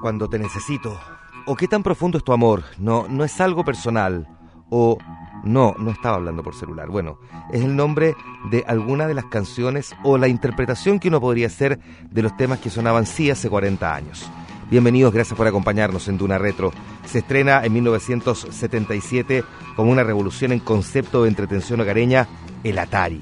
Cuando 0.00 0.28
te 0.28 0.38
necesito. 0.38 0.98
O 1.46 1.56
qué 1.56 1.68
tan 1.68 1.82
profundo 1.82 2.18
es 2.18 2.24
tu 2.24 2.32
amor. 2.32 2.64
No, 2.78 3.06
no 3.08 3.24
es 3.24 3.40
algo 3.40 3.64
personal. 3.64 4.26
O 4.70 4.98
no, 5.44 5.74
no 5.78 5.90
estaba 5.90 6.16
hablando 6.16 6.42
por 6.42 6.54
celular. 6.54 6.88
Bueno, 6.88 7.18
es 7.52 7.62
el 7.62 7.76
nombre 7.76 8.14
de 8.50 8.64
alguna 8.66 9.06
de 9.06 9.14
las 9.14 9.26
canciones 9.26 9.94
o 10.02 10.18
la 10.18 10.28
interpretación 10.28 10.98
que 10.98 11.08
uno 11.08 11.20
podría 11.20 11.46
hacer 11.46 11.78
de 12.10 12.22
los 12.22 12.36
temas 12.36 12.60
que 12.60 12.70
sonaban 12.70 13.06
sí 13.06 13.30
hace 13.30 13.48
40 13.48 13.94
años. 13.94 14.30
Bienvenidos, 14.70 15.12
gracias 15.12 15.36
por 15.36 15.48
acompañarnos 15.48 16.06
en 16.08 16.16
Duna 16.16 16.38
Retro. 16.38 16.72
Se 17.04 17.18
estrena 17.18 17.64
en 17.64 17.72
1977 17.72 19.44
como 19.74 19.90
una 19.90 20.04
revolución 20.04 20.52
en 20.52 20.60
concepto 20.60 21.24
de 21.24 21.28
entretención 21.28 21.80
hogareña, 21.80 22.28
el 22.62 22.78
Atari. 22.78 23.20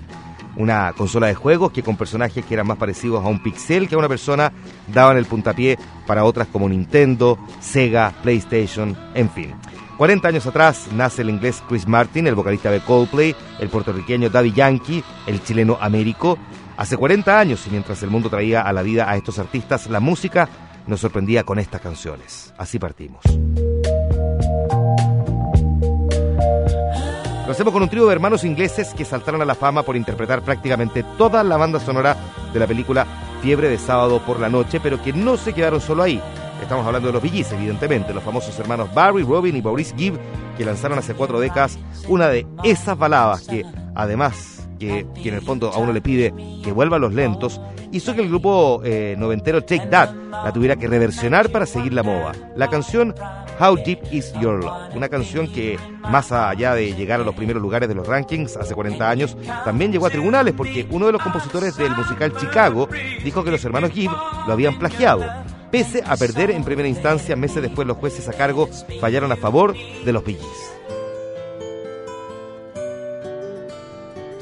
Una 0.59 0.93
consola 0.93 1.29
de 1.29 1.35
juegos 1.35 1.73
que 1.73 1.83
con 1.83 1.97
personajes 1.97 2.45
que 2.45 2.55
eran 2.55 2.67
más 2.67 2.79
parecidos 2.79 3.25
a 3.25 3.29
un 3.29 3.43
pixel 3.43 3.89
que 3.89 3.95
a 3.95 3.99
una 3.99 4.09
persona 4.09 4.53
daban 4.93 5.17
el 5.17 5.25
puntapié 5.25 5.79
para 6.07 6.25
otras 6.25 6.49
como 6.49 6.69
Nintendo, 6.69 7.39
Sega, 7.61 8.13
PlayStation, 8.23 8.97
en 9.15 9.31
fin. 9.31 9.55
40 9.99 10.29
años 10.29 10.47
atrás 10.47 10.89
nace 10.93 11.23
el 11.23 11.31
inglés 11.31 11.63
Chris 11.69 11.87
Martin, 11.87 12.27
el 12.27 12.35
vocalista 12.35 12.71
de 12.71 12.81
Coldplay, 12.81 13.35
el 13.59 13.69
puertorriqueño 13.69 14.31
Daddy 14.31 14.53
Yankee, 14.53 15.03
el 15.27 15.43
chileno 15.43 15.79
Américo. 15.81 16.39
Hace 16.77 16.97
40 16.97 17.39
años, 17.39 17.67
y 17.67 17.71
mientras 17.71 18.03
el 18.05 18.11
mundo 18.11 18.29
traía 18.29 18.63
a 18.63 18.73
la 18.73 18.83
vida 18.83 19.11
a 19.11 19.17
estos 19.17 19.41
artistas, 19.41 19.89
la 19.89 19.99
música 19.99 20.49
nos 20.87 21.01
sorprendía 21.01 21.45
con 21.45 21.59
estas 21.59 21.81
canciones. 21.81 22.53
Así 22.57 22.79
partimos. 22.79 23.23
Lo 27.49 27.53
hacemos 27.53 27.73
con 27.73 27.83
un 27.83 27.89
trío 27.89 28.07
de 28.07 28.13
hermanos 28.13 28.45
ingleses 28.45 28.93
que 28.93 29.07
saltaron 29.07 29.41
a 29.41 29.47
la 29.47 29.55
fama 29.55 29.83
por 29.83 29.97
interpretar 29.97 30.43
prácticamente 30.43 31.03
toda 31.17 31.43
la 31.43 31.57
banda 31.57 31.81
sonora 31.81 32.15
de 32.53 32.59
la 32.59 32.67
película 32.67 33.07
Fiebre 33.41 33.71
de 33.71 33.79
sábado 33.79 34.21
por 34.21 34.39
la 34.39 34.51
noche, 34.51 34.81
pero 34.81 35.03
que 35.03 35.15
no 35.15 35.39
se 35.39 35.55
quedaron 35.55 35.81
solo 35.81 36.03
ahí. 36.03 36.21
Estamos 36.61 36.85
hablando 36.85 37.09
de 37.09 37.15
los 37.15 37.23
Billys, 37.23 37.51
evidentemente, 37.53 38.13
los 38.13 38.23
famosos 38.23 38.59
hermanos 38.59 38.93
Barry, 38.93 39.23
Robin 39.23 39.57
y 39.57 39.63
Maurice 39.63 39.97
Gibb, 39.97 40.19
que 40.59 40.65
lanzaron 40.67 40.99
hace 40.99 41.15
cuatro 41.15 41.41
décadas 41.41 41.79
una 42.07 42.29
de 42.29 42.47
esas 42.65 42.99
baladas 42.99 43.47
que, 43.47 43.65
además 43.95 44.58
que, 44.79 45.07
en 45.17 45.35
el 45.35 45.43
fondo 45.43 45.71
a 45.73 45.79
uno 45.79 45.93
le 45.93 46.01
pide 46.01 46.33
que 46.63 46.73
vuelva 46.73 46.99
los 46.99 47.13
lentos, 47.13 47.61
hizo 47.93 48.15
que 48.15 48.23
el 48.23 48.29
grupo 48.29 48.81
eh, 48.85 49.17
noventero 49.19 49.63
Take 49.63 49.87
That 49.87 50.15
la 50.31 50.53
tuviera 50.53 50.77
que 50.77 50.87
reversionar 50.87 51.51
para 51.51 51.67
seguir 51.67 51.93
la 51.93 52.03
moda. 52.03 52.33
La 52.57 52.69
canción 52.69 53.15
How 53.61 53.77
Deep 53.77 54.13
Is 54.13 54.33
Your 54.41 54.63
Love, 54.63 54.95
una 54.95 55.09
canción 55.09 55.53
que 55.53 55.79
más 56.03 56.31
allá 56.31 56.75
de 56.75 56.95
llegar 56.95 57.21
a 57.21 57.25
los 57.25 57.35
primeros 57.35 57.61
lugares 57.61 57.89
de 57.89 57.95
los 57.95 58.07
rankings 58.07 58.57
hace 58.57 58.75
40 58.75 59.11
años, 59.11 59.37
también 59.65 59.91
llegó 59.91 60.07
a 60.07 60.11
tribunales 60.11 60.55
porque 60.57 60.87
uno 60.91 61.07
de 61.07 61.13
los 61.13 61.23
compositores 61.23 61.77
del 61.77 61.95
musical 61.97 62.33
Chicago 62.37 62.89
dijo 63.25 63.43
que 63.43 63.51
los 63.51 63.65
hermanos 63.65 63.91
Gibb 63.91 64.13
lo 64.47 64.53
habían 64.53 64.79
plagiado. 64.79 65.25
Pese 65.71 66.03
a 66.07 66.17
perder 66.17 66.51
en 66.51 66.65
primera 66.65 66.89
instancia, 66.89 67.37
meses 67.37 67.63
después 67.63 67.87
los 67.87 67.99
jueces 67.99 68.29
a 68.29 68.33
cargo 68.33 68.69
fallaron 69.01 69.33
a 69.33 69.37
favor 69.37 69.75
de 70.05 70.13
los 70.13 70.25
Billys. 70.25 70.78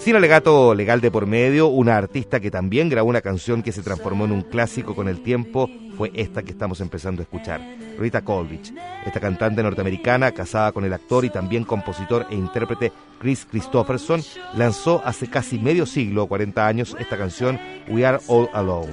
Sin 0.06 0.14
alegato 0.14 0.72
legal 0.72 1.00
de 1.00 1.10
por 1.10 1.26
medio, 1.26 1.66
una 1.66 1.96
artista 1.96 2.38
que 2.38 2.48
también 2.48 2.88
grabó 2.88 3.08
una 3.08 3.22
canción 3.22 3.60
que 3.60 3.72
se 3.72 3.82
transformó 3.82 4.24
en 4.24 4.30
un 4.30 4.42
clásico 4.42 4.94
con 4.94 5.08
el 5.08 5.20
tiempo 5.20 5.68
fue 5.96 6.12
esta 6.14 6.44
que 6.44 6.52
estamos 6.52 6.80
empezando 6.80 7.22
a 7.22 7.24
escuchar, 7.24 7.60
Rita 7.98 8.22
Coldridge. 8.22 8.72
Esta 9.04 9.18
cantante 9.18 9.64
norteamericana, 9.64 10.30
casada 10.30 10.70
con 10.70 10.84
el 10.84 10.92
actor 10.92 11.24
y 11.24 11.30
también 11.30 11.64
compositor 11.64 12.24
e 12.30 12.36
intérprete 12.36 12.92
Chris 13.18 13.48
Christopherson, 13.50 14.22
lanzó 14.54 15.02
hace 15.04 15.26
casi 15.26 15.58
medio 15.58 15.86
siglo, 15.86 16.28
40 16.28 16.64
años, 16.64 16.96
esta 17.00 17.18
canción 17.18 17.58
We 17.88 18.06
Are 18.06 18.20
All 18.28 18.48
Alone. 18.52 18.92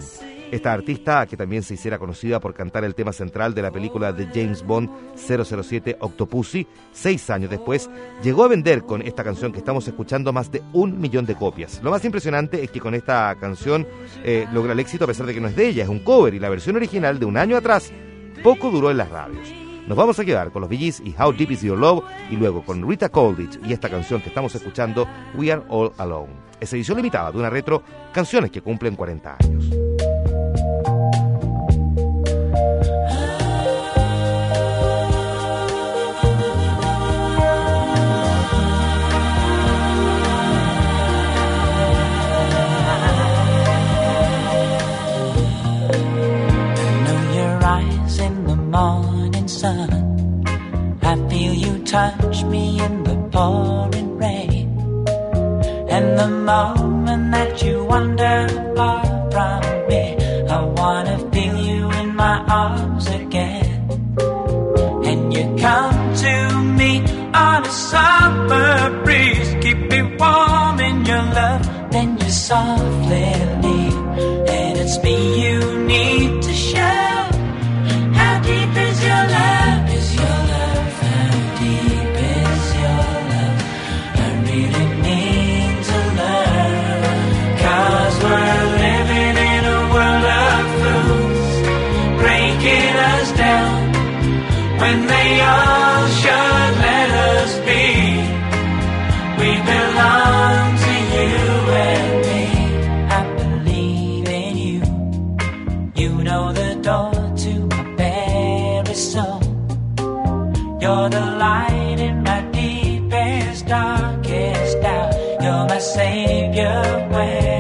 Esta 0.54 0.72
artista, 0.72 1.26
que 1.26 1.36
también 1.36 1.64
se 1.64 1.74
hiciera 1.74 1.98
conocida 1.98 2.40
por 2.40 2.54
cantar 2.54 2.84
el 2.84 2.94
tema 2.94 3.12
central 3.12 3.56
de 3.56 3.64
la 3.64 3.72
película 3.72 4.14
de 4.14 4.28
James 4.28 4.64
Bond 4.64 4.88
007 5.16 5.98
Octopussy, 6.00 6.68
seis 6.92 7.28
años 7.32 7.50
después, 7.50 7.90
llegó 8.22 8.44
a 8.44 8.50
vender 8.50 8.84
con 8.84 9.02
esta 9.02 9.24
canción 9.24 9.52
que 9.52 9.58
estamos 9.58 9.88
escuchando 9.88 10.32
más 10.32 10.52
de 10.52 10.62
un 10.74 11.02
millón 11.02 11.26
de 11.26 11.34
copias. 11.34 11.82
Lo 11.82 11.90
más 11.90 12.06
impresionante 12.06 12.64
es 12.64 12.70
que 12.70 12.80
con 12.80 12.94
esta 12.94 13.36
canción 13.40 13.88
eh, 14.24 14.46
logra 14.54 14.74
el 14.74 14.80
éxito 14.80 15.06
a 15.06 15.08
pesar 15.08 15.26
de 15.26 15.34
que 15.34 15.42
no 15.42 15.48
es 15.48 15.56
de 15.56 15.70
ella, 15.70 15.86
es 15.86 15.90
un 15.90 16.04
cover 16.04 16.36
y 16.36 16.40
la 16.40 16.50
versión 16.50 16.76
original 16.76 17.18
de 17.18 17.26
un 17.26 17.38
año 17.38 17.58
atrás 17.58 17.92
poco 18.44 18.70
duró 18.70 18.92
en 18.92 18.98
las 18.98 19.10
radios. 19.10 19.52
Nos 19.88 19.98
vamos 19.98 20.20
a 20.20 20.24
quedar 20.24 20.52
con 20.52 20.62
los 20.62 20.70
Billys 20.70 21.02
y 21.04 21.16
How 21.20 21.34
Deep 21.34 21.50
Is 21.50 21.62
Your 21.64 21.80
Love 21.80 22.04
y 22.30 22.36
luego 22.36 22.64
con 22.64 22.88
Rita 22.88 23.10
Coldridge 23.10 23.60
y 23.66 23.74
esta 23.74 23.90
canción 23.90 24.22
que 24.22 24.30
estamos 24.30 24.54
escuchando, 24.54 25.08
We 25.34 25.52
Are 25.52 25.64
All 25.70 25.94
Alone. 25.98 26.32
Es 26.60 26.72
edición 26.74 26.98
limitada 26.98 27.32
de 27.32 27.40
una 27.40 27.50
retro, 27.50 27.82
canciones 28.14 28.52
que 28.52 28.62
cumplen 28.62 28.96
40 28.96 29.38
años. 29.40 29.83
Touch 51.94 52.44
me 52.46 52.82
in 52.82 53.04
the 53.04 53.16
pouring 53.32 54.18
rain. 54.18 54.68
And 55.96 56.18
the 56.18 56.28
moment 56.28 57.32
that 57.36 57.62
you 57.64 57.86
wander 57.86 58.48
far 58.76 58.93
darkest 113.84 114.84
hour. 114.84 115.12
You're 115.44 115.66
my 115.68 115.80
savior 115.80 116.84
when. 117.12 117.53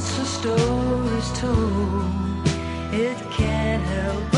Once 0.00 0.18
a 0.18 0.24
story's 0.24 1.30
told, 1.38 2.48
it 2.90 3.18
can't 3.30 3.82
help 3.82 4.29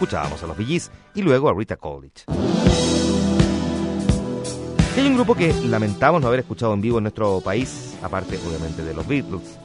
Escuchábamos 0.00 0.42
a 0.42 0.46
los 0.46 0.56
Billys 0.56 0.90
y 1.14 1.20
luego 1.20 1.50
a 1.50 1.52
Rita 1.52 1.76
Coolidge. 1.76 2.24
Si 4.94 5.00
hay 5.00 5.06
un 5.06 5.14
grupo 5.14 5.34
que 5.34 5.52
lamentamos 5.52 6.22
no 6.22 6.28
haber 6.28 6.40
escuchado 6.40 6.72
en 6.72 6.80
vivo 6.80 6.96
en 6.96 7.04
nuestro 7.04 7.42
país, 7.42 7.98
aparte 8.02 8.38
obviamente 8.38 8.82
de 8.82 8.94
los 8.94 9.06
Beatles, 9.06 9.58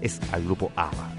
es 0.00 0.20
al 0.30 0.44
grupo 0.44 0.70
ABBA. 0.76 1.10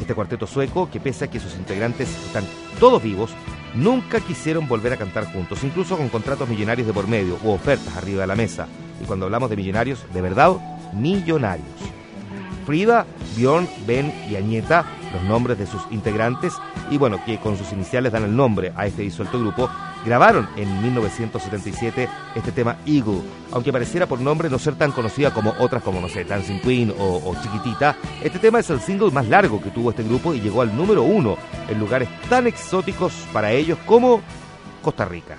Este 0.00 0.16
cuarteto 0.16 0.48
sueco 0.48 0.90
que 0.90 0.98
pese 0.98 1.26
a 1.26 1.30
que 1.30 1.38
sus 1.38 1.54
integrantes 1.54 2.08
están 2.26 2.42
todos 2.80 3.00
vivos, 3.00 3.30
nunca 3.76 4.18
quisieron 4.18 4.66
volver 4.66 4.94
a 4.94 4.96
cantar 4.96 5.32
juntos, 5.32 5.62
incluso 5.62 5.96
con 5.96 6.08
contratos 6.08 6.48
millonarios 6.48 6.88
de 6.88 6.92
por 6.92 7.06
medio 7.06 7.38
u 7.44 7.50
ofertas 7.50 7.96
arriba 7.96 8.22
de 8.22 8.26
la 8.26 8.34
mesa. 8.34 8.66
Y 9.00 9.04
cuando 9.04 9.26
hablamos 9.26 9.48
de 9.48 9.54
millonarios, 9.54 10.04
de 10.12 10.20
verdad, 10.20 10.56
millonarios. 10.92 11.68
Frida, 12.66 13.06
Bjorn, 13.36 13.68
Ben 13.86 14.12
y 14.28 14.34
Añeta, 14.34 14.84
los 15.12 15.22
nombres 15.22 15.58
de 15.58 15.66
sus 15.66 15.82
integrantes, 15.90 16.54
y 16.90 16.98
bueno, 16.98 17.20
que 17.24 17.38
con 17.38 17.56
sus 17.56 17.72
iniciales 17.72 18.12
dan 18.12 18.24
el 18.24 18.34
nombre 18.34 18.72
a 18.76 18.86
este 18.86 19.02
disuelto 19.02 19.38
grupo, 19.38 19.70
grabaron 20.04 20.48
en 20.56 20.82
1977 20.82 22.08
este 22.34 22.52
tema 22.52 22.76
Eagle, 22.86 23.22
aunque 23.52 23.72
pareciera 23.72 24.06
por 24.06 24.20
nombre 24.20 24.48
no 24.48 24.58
ser 24.58 24.74
tan 24.74 24.92
conocida 24.92 25.32
como 25.32 25.54
otras 25.58 25.82
como, 25.82 26.00
no 26.00 26.08
sé, 26.08 26.24
Dancing 26.24 26.60
Queen 26.60 26.94
o, 26.98 27.22
o 27.24 27.36
Chiquitita, 27.42 27.96
este 28.22 28.38
tema 28.38 28.60
es 28.60 28.70
el 28.70 28.80
single 28.80 29.10
más 29.10 29.28
largo 29.28 29.60
que 29.60 29.70
tuvo 29.70 29.90
este 29.90 30.02
grupo 30.02 30.34
y 30.34 30.40
llegó 30.40 30.62
al 30.62 30.76
número 30.76 31.02
uno 31.02 31.36
en 31.68 31.78
lugares 31.78 32.08
tan 32.28 32.46
exóticos 32.46 33.12
para 33.32 33.52
ellos 33.52 33.78
como 33.86 34.20
Costa 34.82 35.04
Rica. 35.04 35.36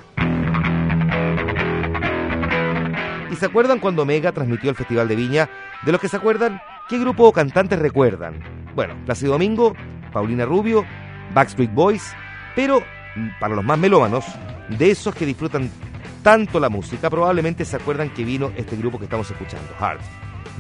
¿Y 3.32 3.36
se 3.36 3.46
acuerdan 3.46 3.80
cuando 3.80 4.06
Mega 4.06 4.32
transmitió 4.32 4.70
el 4.70 4.76
Festival 4.76 5.08
de 5.08 5.16
Viña? 5.16 5.50
De 5.86 5.92
los 5.92 6.02
que 6.02 6.10
se 6.10 6.18
acuerdan, 6.18 6.60
¿qué 6.88 6.98
grupo 6.98 7.26
o 7.26 7.34
cantantes 7.34 7.80
recuerdan? 7.80 8.69
Bueno, 8.80 8.96
Plácido 9.04 9.34
Domingo, 9.34 9.76
Paulina 10.14 10.46
Rubio, 10.46 10.86
Backstreet 11.34 11.74
Boys, 11.74 12.14
pero 12.56 12.80
mm, 12.80 13.28
para 13.38 13.54
los 13.54 13.66
más 13.66 13.78
melómanos, 13.78 14.24
de 14.70 14.92
esos 14.92 15.14
que 15.14 15.26
disfrutan 15.26 15.70
tanto 16.24 16.62
la 16.62 16.70
música, 16.70 17.10
probablemente 17.10 17.66
se 17.66 17.76
acuerdan 17.76 18.10
que 18.10 18.24
vino 18.24 18.54
este 18.56 18.78
grupo 18.78 18.98
que 18.98 19.04
estamos 19.04 19.30
escuchando, 19.30 19.68
Heart. 19.82 20.00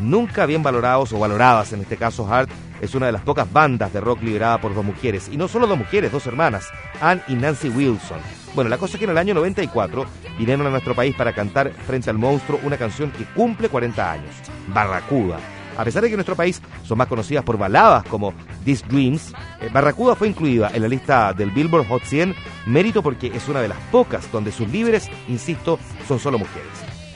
Nunca 0.01 0.45
bien 0.45 0.61
valorados 0.61 1.13
o 1.13 1.19
valoradas, 1.19 1.71
en 1.71 1.79
este 1.79 1.95
caso 1.95 2.27
Heart 2.27 2.49
es 2.81 2.93
una 2.93 3.05
de 3.05 3.13
las 3.13 3.21
pocas 3.21 3.49
bandas 3.53 3.93
de 3.93 4.01
rock 4.01 4.21
liderada 4.21 4.59
por 4.59 4.75
dos 4.75 4.83
mujeres, 4.83 5.29
y 5.31 5.37
no 5.37 5.47
solo 5.47 5.65
dos 5.65 5.77
mujeres, 5.77 6.11
dos 6.11 6.27
hermanas, 6.27 6.67
Ann 6.99 7.21
y 7.29 7.35
Nancy 7.35 7.69
Wilson. 7.69 8.19
Bueno, 8.53 8.69
la 8.69 8.77
cosa 8.77 8.95
es 8.95 8.99
que 8.99 9.05
en 9.05 9.11
el 9.11 9.17
año 9.17 9.33
94 9.33 10.05
vinieron 10.37 10.67
a 10.67 10.71
nuestro 10.71 10.93
país 10.93 11.15
para 11.15 11.31
cantar 11.31 11.71
frente 11.71 12.09
al 12.09 12.17
monstruo 12.17 12.59
una 12.63 12.75
canción 12.75 13.11
que 13.11 13.23
cumple 13.23 13.69
40 13.69 14.11
años, 14.11 14.35
Barracuda. 14.73 15.39
A 15.79 15.85
pesar 15.85 16.03
de 16.03 16.09
que 16.09 16.17
nuestro 16.17 16.35
país 16.35 16.61
son 16.83 16.97
más 16.97 17.07
conocidas 17.07 17.41
por 17.45 17.57
baladas 17.57 18.03
como 18.03 18.33
These 18.65 18.85
Dreams, 18.89 19.33
eh, 19.61 19.69
Barracuda 19.71 20.13
fue 20.13 20.27
incluida 20.27 20.69
en 20.73 20.81
la 20.81 20.89
lista 20.89 21.31
del 21.31 21.51
Billboard 21.51 21.87
Hot 21.87 22.03
100, 22.03 22.35
mérito 22.65 23.01
porque 23.01 23.27
es 23.27 23.47
una 23.47 23.61
de 23.61 23.69
las 23.69 23.77
pocas 23.89 24.29
donde 24.29 24.51
sus 24.51 24.67
líderes, 24.67 25.09
insisto, 25.29 25.79
son 26.05 26.19
solo 26.19 26.37
mujeres. 26.37 26.67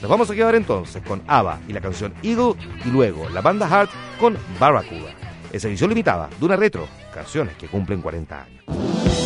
Nos 0.02 0.10
vamos 0.10 0.30
a 0.30 0.34
quedar 0.34 0.56
entonces 0.56 1.04
con 1.04 1.22
ABBA 1.28 1.60
y 1.68 1.74
la 1.74 1.82
canción 1.82 2.14
Eagle 2.24 2.54
y 2.86 2.90
luego 2.90 3.28
la 3.28 3.42
banda 3.42 3.68
Heart 3.68 3.92
con 4.18 4.38
Barracuda. 4.58 5.12
esa 5.52 5.68
edición 5.68 5.90
limitada 5.90 6.30
de 6.40 6.46
una 6.46 6.56
retro, 6.56 6.88
canciones 7.14 7.58
que 7.58 7.68
cumplen 7.68 8.02
40 8.02 8.44
años. 8.44 9.23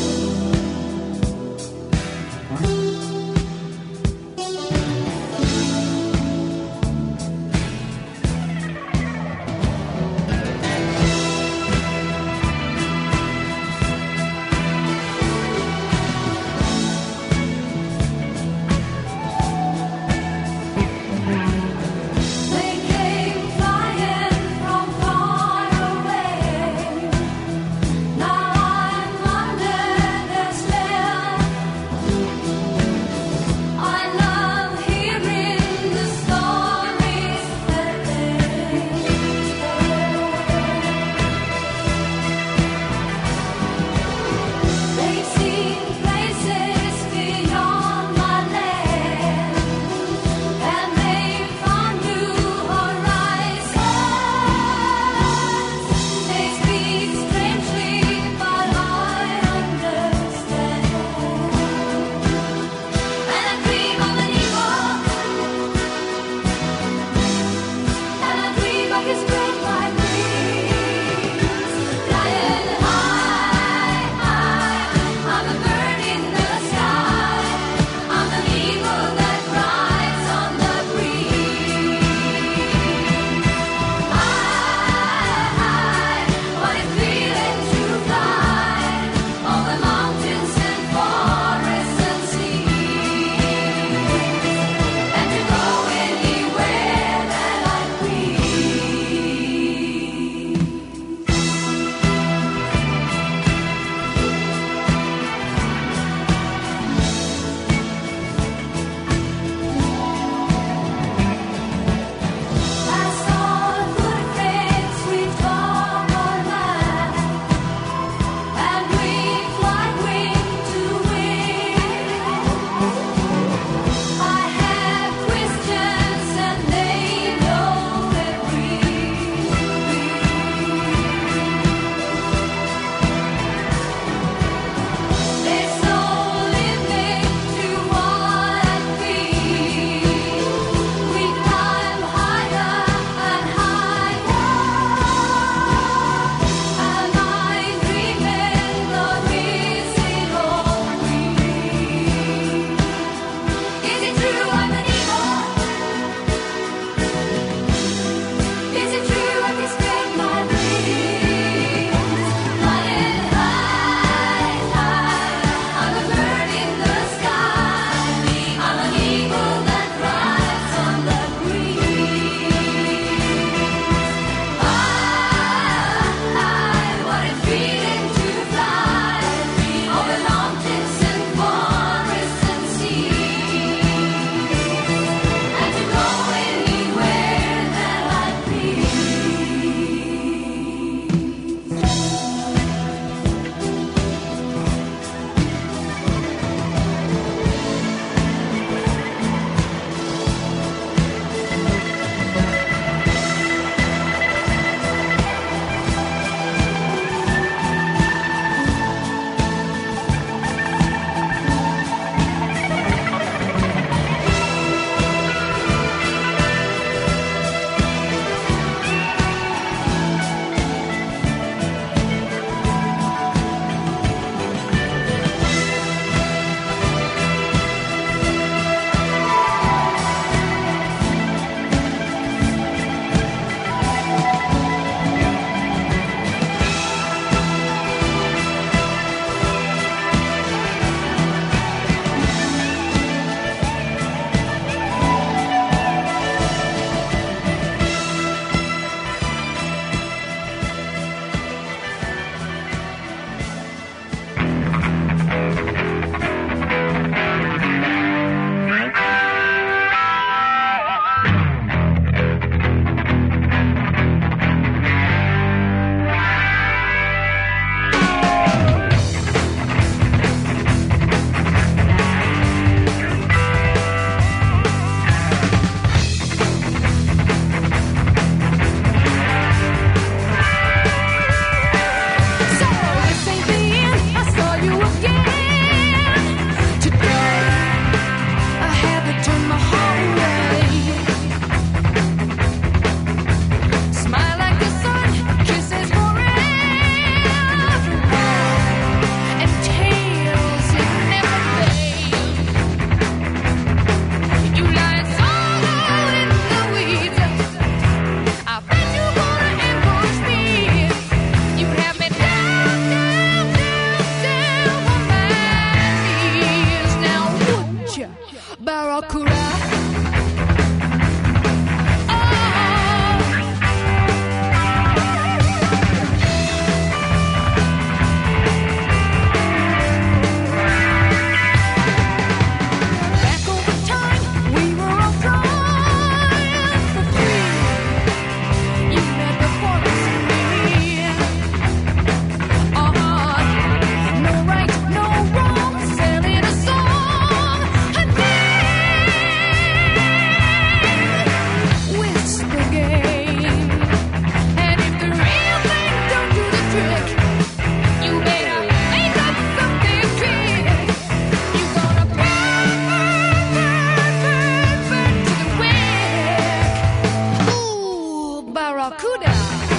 Barracuda. 369.20 369.77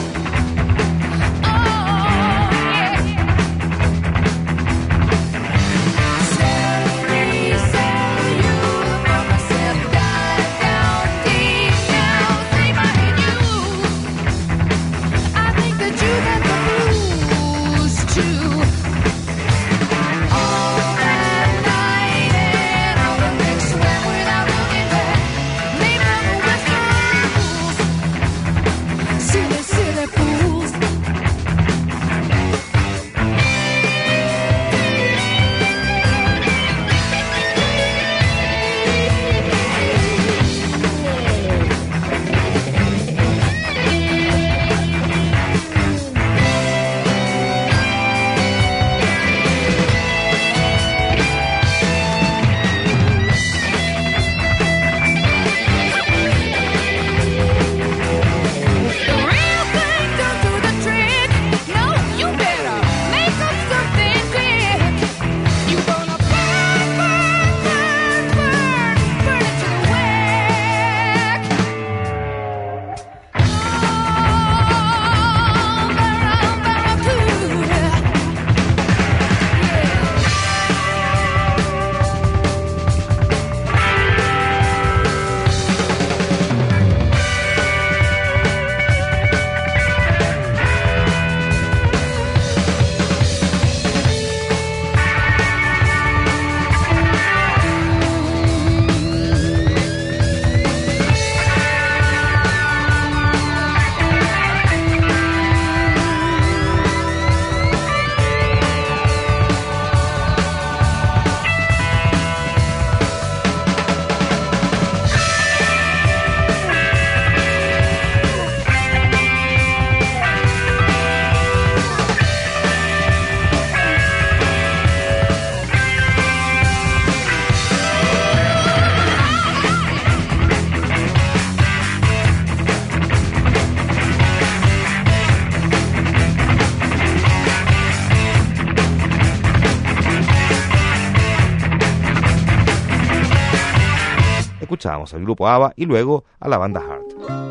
Al 145.14 145.22
grupo 145.22 145.48
ABBA 145.48 145.72
y 145.76 145.86
luego 145.86 146.24
a 146.40 146.48
la 146.48 146.58
banda 146.58 146.80
Heart. 146.80 147.48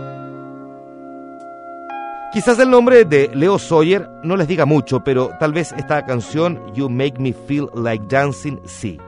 Quizás 2.34 2.60
el 2.60 2.70
nombre 2.70 3.06
de 3.06 3.32
Leo 3.34 3.58
Sawyer 3.58 4.08
no 4.24 4.36
les 4.36 4.48
diga 4.48 4.66
mucho, 4.66 5.04
pero 5.04 5.32
tal 5.40 5.54
vez 5.54 5.72
esta 5.78 6.06
canción 6.06 6.62
You 6.74 6.90
Make 6.90 7.20
Me 7.20 7.34
Feel 7.34 7.70
Like 7.74 8.06
Dancing 8.10 8.60
sí. 8.66 9.00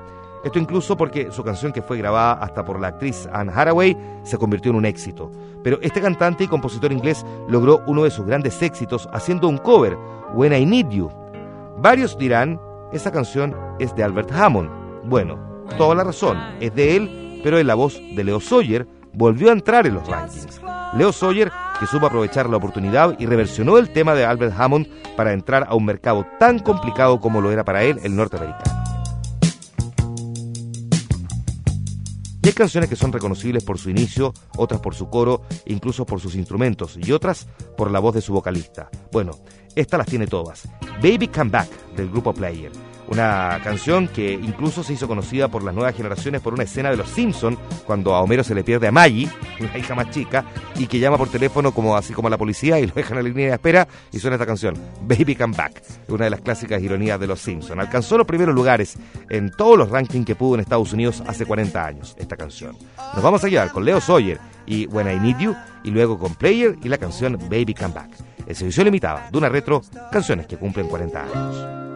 Esto 0.43 0.57
incluso 0.57 0.95
porque 0.95 1.31
su 1.31 1.43
canción 1.43 1.73
que 1.73 1.81
fue 1.81 1.97
grabada 1.97 2.33
hasta 2.33 2.63
por 2.63 2.79
la 2.79 2.87
actriz 2.87 3.27
Anne 3.33 3.51
Hathaway 3.53 3.97
se 4.23 4.37
convirtió 4.37 4.71
en 4.71 4.77
un 4.77 4.85
éxito. 4.85 5.29
Pero 5.63 5.77
este 5.81 6.01
cantante 6.01 6.45
y 6.45 6.47
compositor 6.47 6.93
inglés 6.93 7.25
logró 7.49 7.83
uno 7.87 8.03
de 8.03 8.11
sus 8.11 8.25
grandes 8.25 8.61
éxitos 8.61 9.09
haciendo 9.11 9.49
un 9.49 9.57
cover, 9.57 9.97
When 10.33 10.53
I 10.53 10.65
Need 10.65 10.89
You. 10.89 11.09
Varios 11.77 12.17
dirán, 12.17 12.59
esa 12.93 13.11
canción 13.11 13.53
es 13.79 13.93
de 13.95 14.03
Albert 14.03 14.31
Hammond. 14.31 14.69
Bueno, 15.03 15.37
toda 15.77 15.93
la 15.93 16.05
razón, 16.05 16.37
es 16.61 16.73
de 16.73 16.95
él, 16.95 17.28
pero 17.43 17.59
en 17.59 17.67
la 17.67 17.75
voz 17.75 17.99
de 18.15 18.23
Leo 18.23 18.39
Sawyer 18.39 18.87
volvió 19.13 19.49
a 19.49 19.53
entrar 19.53 19.87
en 19.87 19.95
los 19.95 20.07
rankings. 20.07 20.61
Leo 20.95 21.11
Sawyer, 21.11 21.51
que 21.79 21.87
supo 21.87 22.07
aprovechar 22.07 22.49
la 22.49 22.57
oportunidad 22.57 23.15
y 23.19 23.25
reversionó 23.25 23.77
el 23.77 23.89
tema 23.89 24.15
de 24.15 24.25
Albert 24.25 24.53
Hammond 24.57 24.87
para 25.15 25.33
entrar 25.33 25.65
a 25.69 25.75
un 25.75 25.85
mercado 25.85 26.25
tan 26.39 26.59
complicado 26.59 27.19
como 27.19 27.41
lo 27.41 27.51
era 27.51 27.63
para 27.63 27.83
él 27.83 27.99
el 28.03 28.15
norteamericano. 28.15 28.79
Y 32.41 32.47
hay 32.47 32.53
canciones 32.53 32.89
que 32.89 32.95
son 32.95 33.11
reconocibles 33.11 33.63
por 33.63 33.77
su 33.77 33.89
inicio, 33.89 34.33
otras 34.55 34.79
por 34.79 34.95
su 34.95 35.09
coro, 35.09 35.41
incluso 35.65 36.05
por 36.05 36.21
sus 36.21 36.35
instrumentos, 36.35 36.97
y 36.97 37.11
otras 37.11 37.47
por 37.75 37.91
la 37.91 37.99
voz 37.99 38.15
de 38.15 38.21
su 38.21 38.33
vocalista. 38.33 38.89
Bueno, 39.11 39.33
esta 39.75 39.97
las 39.97 40.07
tiene 40.07 40.25
todas. 40.25 40.67
Baby 41.01 41.27
Come 41.27 41.51
Back, 41.51 41.69
del 41.95 42.09
grupo 42.09 42.33
Player. 42.33 42.71
Una 43.07 43.59
canción 43.63 44.07
que 44.07 44.33
incluso 44.33 44.83
se 44.83 44.93
hizo 44.93 45.07
conocida 45.07 45.47
por 45.47 45.63
las 45.63 45.73
nuevas 45.73 45.95
generaciones 45.95 46.41
por 46.41 46.53
una 46.53 46.63
escena 46.63 46.91
de 46.91 46.97
Los 46.97 47.09
Simpson 47.09 47.57
cuando 47.85 48.13
a 48.13 48.21
Homero 48.21 48.43
se 48.43 48.53
le 48.53 48.63
pierde 48.63 48.87
a 48.87 48.91
Maggie, 48.91 49.29
la 49.59 49.77
hija 49.77 49.95
más 49.95 50.11
chica, 50.11 50.45
y 50.75 50.85
que 50.87 50.99
llama 50.99 51.17
por 51.17 51.29
teléfono 51.29 51.71
como 51.71 51.97
así 51.97 52.13
como 52.13 52.27
a 52.27 52.31
la 52.31 52.37
policía 52.37 52.79
y 52.79 52.85
lo 52.85 52.93
dejan 52.93 53.17
en 53.17 53.23
la 53.23 53.29
línea 53.29 53.47
de 53.47 53.53
espera 53.53 53.87
y 54.11 54.19
suena 54.19 54.35
esta 54.35 54.45
canción, 54.45 54.75
Baby 55.01 55.35
Come 55.35 55.55
Back, 55.57 55.81
una 56.07 56.25
de 56.25 56.29
las 56.29 56.41
clásicas 56.41 56.81
ironías 56.81 57.19
de 57.19 57.27
Los 57.27 57.39
Simpson. 57.39 57.79
Alcanzó 57.79 58.17
los 58.17 58.27
primeros 58.27 58.53
lugares 58.53 58.97
en 59.29 59.51
todos 59.51 59.77
los 59.77 59.89
rankings 59.89 60.25
que 60.25 60.35
pudo 60.35 60.55
en 60.55 60.61
Estados 60.61 60.93
Unidos 60.93 61.23
hace 61.25 61.45
40 61.45 61.85
años 61.85 62.15
esta 62.19 62.37
canción. 62.37 62.75
Nos 63.13 63.23
vamos 63.23 63.43
a 63.43 63.47
llevar 63.47 63.71
con 63.71 63.85
Leo 63.85 63.99
Sawyer 64.01 64.39
y 64.65 64.85
When 64.87 65.09
I 65.09 65.19
Need 65.19 65.39
You 65.39 65.55
y 65.83 65.91
luego 65.91 66.19
con 66.19 66.35
Player 66.35 66.77
y 66.83 66.89
la 66.89 66.97
canción 66.97 67.37
Baby 67.49 67.73
Come 67.73 67.93
Back. 67.93 68.11
En 68.45 68.55
edición 68.55 68.85
limitada 68.85 69.29
de 69.31 69.37
una 69.37 69.49
retro, 69.49 69.81
canciones 70.11 70.47
que 70.47 70.57
cumplen 70.57 70.87
40 70.87 71.21
años. 71.21 71.88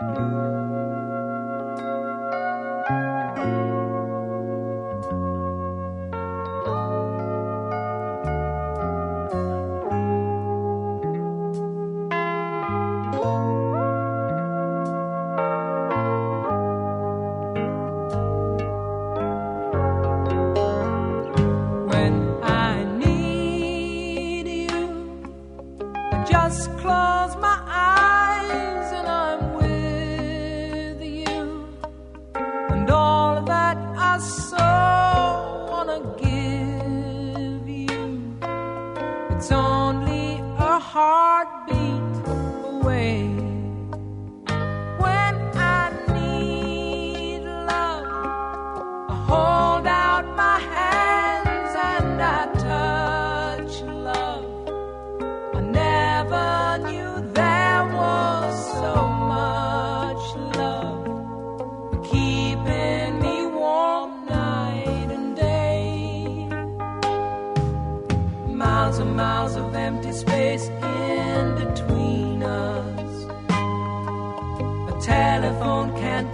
When 0.00 0.45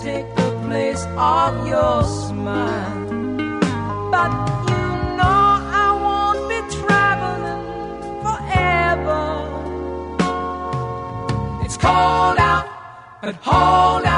take 0.03 0.27
the 0.35 0.51
place 0.67 1.07
of 1.17 1.69
your 1.69 2.03
smile. 2.03 3.07
But 4.11 4.33
you 4.71 4.85
know 5.19 5.43
I 5.83 5.89
won't 6.05 6.43
be 6.51 6.59
traveling 6.79 7.63
forever. 8.25 9.23
It's 11.65 11.77
cold 11.77 12.39
out, 12.51 12.67
but 13.23 13.37
hold 13.37 14.05
out. 14.07 14.12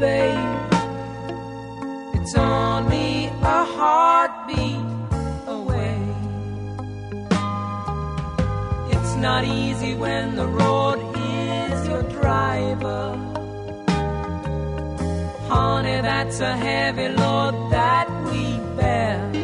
babe. 0.00 0.70
It's 2.14 2.34
only 2.34 3.26
a 3.56 3.60
heartbeat 3.76 4.86
away. 5.46 6.00
It's 8.94 9.14
not 9.16 9.44
easy 9.44 9.94
when 9.94 10.36
the 10.36 10.46
road 10.46 10.98
is 11.16 11.86
your 11.86 12.02
driver. 12.18 13.02
Honey, 15.48 16.00
that's 16.00 16.40
a 16.40 16.56
heavy 16.56 17.08
load 17.08 17.70
that 17.70 18.08
we 18.24 18.58
bear. 18.76 19.39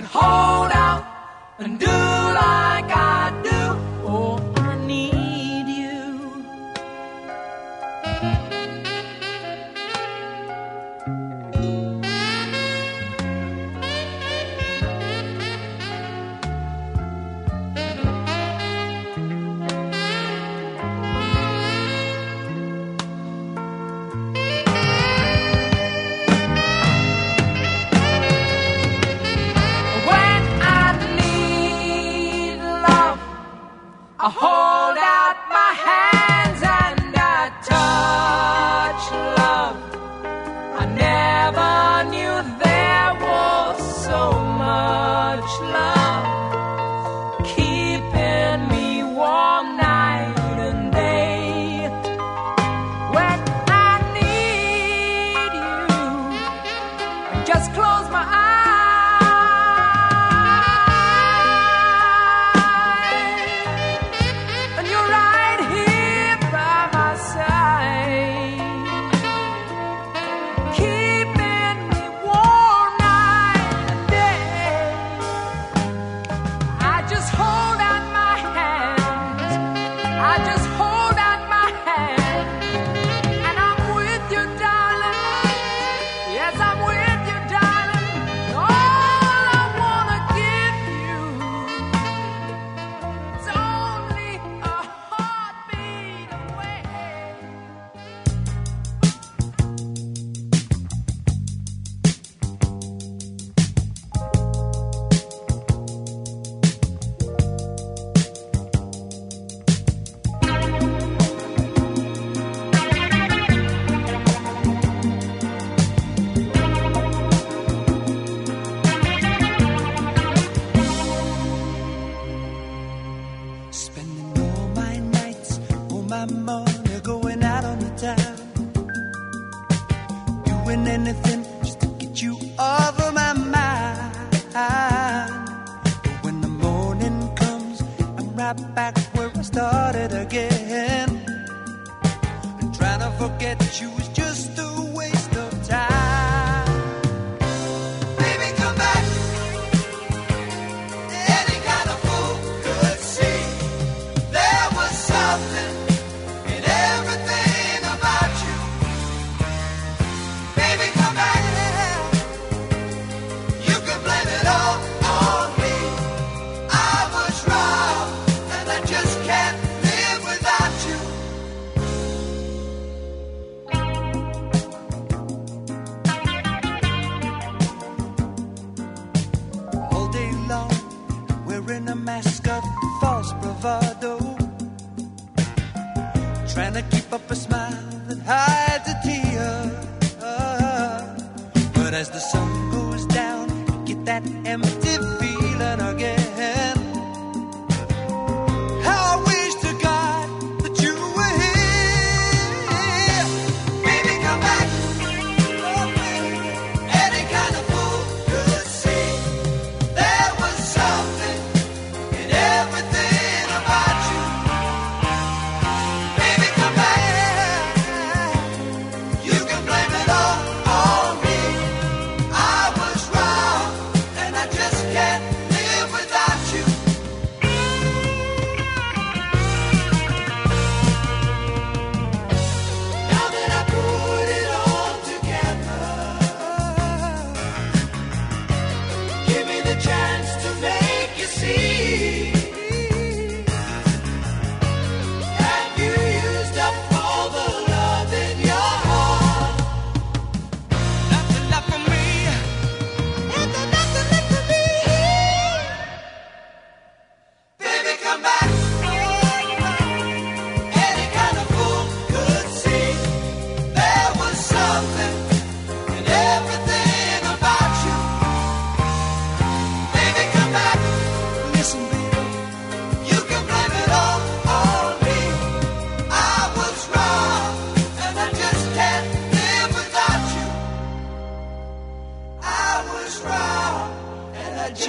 but 0.00 0.04
hold 0.04 0.70
out. 0.70 1.07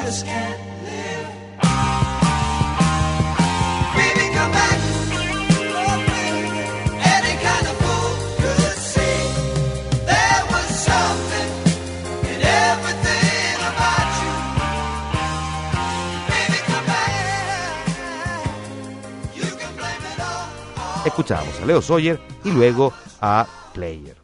just 0.05 0.25
can't 0.25 0.69
Escuchamos 21.05 21.59
a 21.61 21.65
Leo 21.65 21.81
Sawyer 21.81 22.19
y 22.43 22.51
luego 22.51 22.93
a 23.19 23.47
Player. 23.73 24.18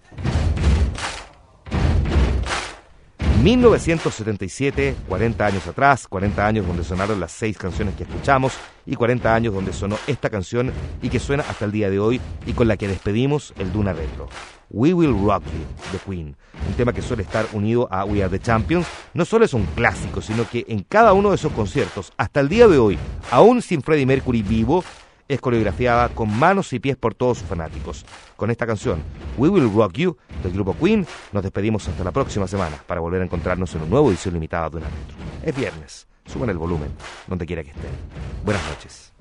1977, 3.45 4.95
40 5.07 5.45
años 5.45 5.67
atrás, 5.67 6.07
40 6.07 6.47
años 6.47 6.65
donde 6.65 6.83
sonaron 6.83 7.19
las 7.19 7.31
seis 7.31 7.55
canciones 7.59 7.93
que 7.93 8.01
escuchamos 8.01 8.53
y 8.87 8.95
40 8.95 9.35
años 9.35 9.53
donde 9.53 9.71
sonó 9.71 9.99
esta 10.07 10.31
canción 10.31 10.71
y 11.03 11.09
que 11.09 11.19
suena 11.19 11.43
hasta 11.47 11.65
el 11.65 11.71
día 11.71 11.91
de 11.91 11.99
hoy 11.99 12.19
y 12.47 12.53
con 12.53 12.67
la 12.67 12.75
que 12.75 12.87
despedimos 12.87 13.53
el 13.59 13.71
Duna 13.71 13.93
Retro. 13.93 14.29
We 14.71 14.95
Will 14.95 15.11
Rock 15.11 15.43
You, 15.43 15.91
de 15.91 15.99
Queen, 15.99 16.35
un 16.67 16.73
tema 16.73 16.91
que 16.91 17.03
suele 17.03 17.21
estar 17.21 17.45
unido 17.53 17.87
a 17.91 18.03
We 18.03 18.23
Are 18.23 18.35
the 18.35 18.43
Champions, 18.43 18.87
no 19.13 19.25
solo 19.25 19.45
es 19.45 19.53
un 19.53 19.65
clásico, 19.75 20.23
sino 20.23 20.49
que 20.49 20.65
en 20.67 20.79
cada 20.79 21.13
uno 21.13 21.29
de 21.29 21.35
esos 21.35 21.51
conciertos, 21.51 22.13
hasta 22.17 22.39
el 22.39 22.49
día 22.49 22.67
de 22.67 22.79
hoy, 22.79 22.97
aún 23.29 23.61
sin 23.61 23.83
Freddie 23.83 24.07
Mercury 24.07 24.41
vivo, 24.41 24.83
es 25.27 25.41
coreografiada 25.41 26.09
con 26.09 26.37
manos 26.37 26.73
y 26.73 26.79
pies 26.79 26.97
por 26.97 27.15
todos 27.15 27.39
sus 27.39 27.47
fanáticos. 27.47 28.05
Con 28.35 28.51
esta 28.51 28.67
canción, 28.67 29.01
We 29.37 29.49
Will 29.49 29.71
Rock 29.73 29.93
You, 29.93 30.17
del 30.43 30.53
grupo 30.53 30.75
Queen, 30.77 31.05
nos 31.31 31.43
despedimos 31.43 31.87
hasta 31.87 32.03
la 32.03 32.11
próxima 32.11 32.47
semana 32.47 32.77
para 32.85 33.01
volver 33.01 33.21
a 33.21 33.25
encontrarnos 33.25 33.73
en 33.75 33.83
un 33.83 33.89
nuevo 33.89 34.09
edición 34.09 34.33
limitada 34.33 34.69
de 34.69 34.77
una 34.77 34.87
metro. 34.87 35.15
Es 35.43 35.55
viernes, 35.55 36.07
suban 36.25 36.49
el 36.49 36.57
volumen, 36.57 36.89
donde 37.27 37.45
quiera 37.45 37.63
que 37.63 37.69
estén. 37.69 37.91
Buenas 38.43 38.63
noches. 38.69 39.13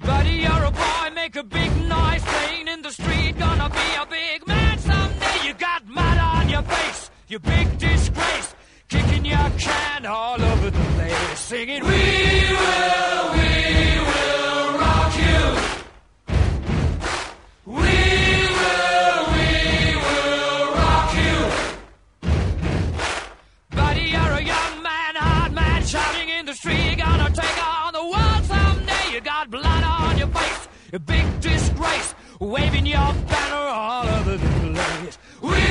Shouting 25.95 26.29
in 26.29 26.45
the 26.45 26.55
street, 26.55 26.97
gonna 26.99 27.31
take 27.31 27.59
on 27.65 27.93
the 27.93 28.05
world 28.13 28.43
someday. 28.55 29.05
You 29.13 29.21
got 29.21 29.49
blood 29.49 29.85
on 29.85 30.19
your 30.19 30.27
face, 30.27 30.69
a 30.93 30.99
big 30.99 31.27
disgrace, 31.41 32.15
waving 32.41 32.87
your 32.87 33.11
banner 33.31 33.67
all 33.81 34.09
over 34.17 34.37
the 34.37 34.51
place. 34.75 35.19
We 35.41 35.63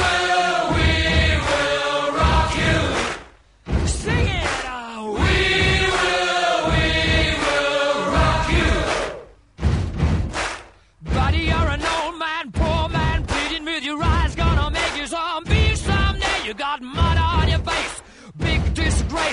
will, 0.00 0.57